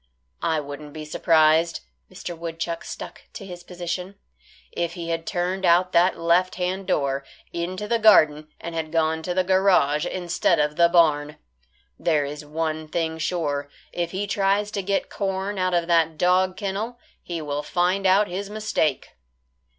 [0.41, 2.35] "I wouldn't be surprised," Mr.
[2.35, 4.15] Woodchuck stuck to his position,
[4.71, 9.21] "if he had turned out that left hand door, into the garden and had gone
[9.21, 11.37] to the garage instead of the barn.
[11.99, 16.57] There is one thing sure; if he tries to get corn out of that dog
[16.57, 19.11] kennel, he will find out his mistake."